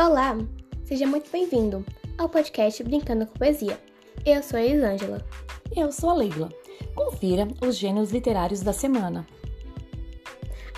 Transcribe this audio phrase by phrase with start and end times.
[0.00, 0.38] Olá,
[0.84, 1.84] seja muito bem-vindo
[2.16, 3.76] ao podcast Brincando com Poesia.
[4.24, 5.26] Eu sou a Elisângela.
[5.74, 6.48] Eu sou a Leila.
[6.94, 9.26] Confira os gêneros literários da semana.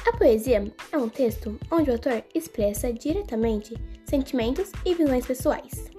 [0.08, 3.74] A poesia é um texto onde o autor expressa diretamente
[4.06, 5.90] sentimentos e visões pessoais.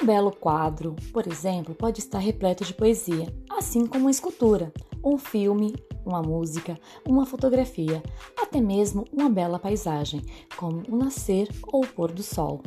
[0.00, 5.18] Um belo quadro, por exemplo, pode estar repleto de poesia, assim como uma escultura, um
[5.18, 5.74] filme,
[6.04, 8.02] uma música, uma fotografia,
[8.40, 10.22] até mesmo uma bela paisagem,
[10.56, 12.62] como o nascer ou o pôr do sol.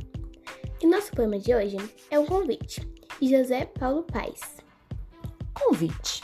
[0.81, 1.77] E nosso poema de hoje
[2.11, 2.87] é um convite,
[3.21, 4.57] de José Paulo Paes.
[5.53, 6.21] Convite.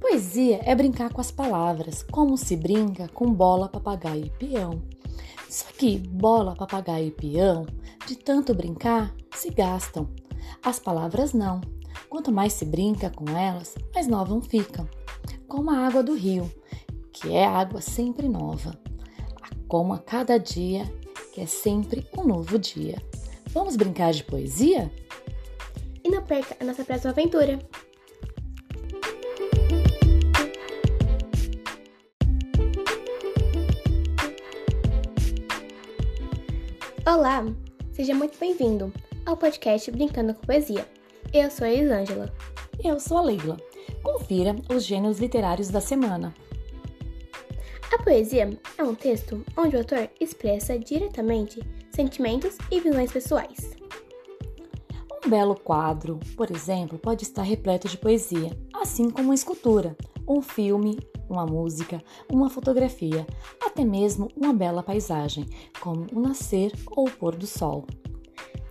[0.00, 4.82] Poesia é brincar com as palavras, como se brinca com bola, papagaio e peão.
[5.48, 7.66] Só que bola, papagaio e peão,
[8.06, 10.08] de tanto brincar, se gastam.
[10.64, 11.60] As palavras não.
[12.08, 14.88] Quanto mais se brinca com elas, mais novas ficam
[15.52, 16.50] como a água do rio,
[17.12, 18.74] que é água sempre nova,
[19.68, 20.90] como a cada dia,
[21.34, 22.96] que é sempre um novo dia.
[23.48, 24.90] Vamos brincar de poesia?
[26.02, 27.58] E não perca a nossa próxima aventura!
[37.04, 37.44] Olá,
[37.92, 38.90] seja muito bem-vindo
[39.26, 40.88] ao podcast Brincando com Poesia.
[41.30, 42.34] Eu sou a Elisângela.
[42.82, 43.71] Eu sou a Leila.
[44.02, 46.34] Confira os gêneros literários da semana.
[47.92, 51.60] A poesia é um texto onde o autor expressa diretamente
[51.94, 53.76] sentimentos e visões pessoais.
[55.24, 60.40] Um belo quadro, por exemplo, pode estar repleto de poesia, assim como uma escultura, um
[60.40, 63.26] filme, uma música, uma fotografia,
[63.64, 65.46] até mesmo uma bela paisagem,
[65.80, 67.86] como o nascer ou o pôr do sol.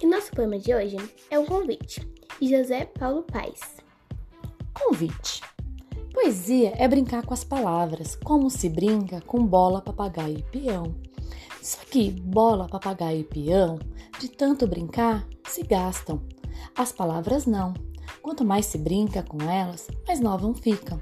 [0.01, 0.97] E nosso poema de hoje
[1.29, 2.01] é um convite,
[2.39, 3.61] de José Paulo Paes.
[4.83, 5.41] Convite.
[6.11, 10.95] Poesia é brincar com as palavras, como se brinca com bola, papagaio e peão.
[11.61, 13.77] Só que bola, papagaio e peão,
[14.19, 16.21] de tanto brincar, se gastam.
[16.75, 17.73] As palavras não.
[18.21, 20.99] Quanto mais se brinca com elas, mais novas ficam.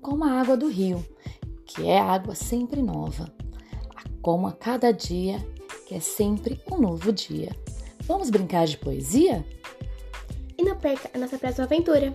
[0.00, 1.04] Como a água do rio,
[1.64, 3.32] que é água sempre nova.
[4.20, 5.38] Como a cada dia,
[5.86, 7.56] que é sempre um novo dia.
[8.02, 9.46] Vamos brincar de poesia?
[10.58, 12.12] E não perca a nossa próxima aventura!